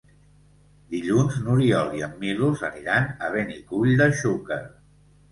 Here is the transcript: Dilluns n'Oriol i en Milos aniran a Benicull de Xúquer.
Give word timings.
Dilluns 0.93 1.35
n'Oriol 1.47 1.91
i 1.97 2.01
en 2.07 2.15
Milos 2.23 2.63
aniran 2.69 3.05
a 3.27 3.29
Benicull 3.35 3.93
de 4.01 4.07
Xúquer. 4.23 4.59